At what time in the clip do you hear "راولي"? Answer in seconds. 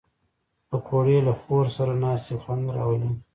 2.77-3.11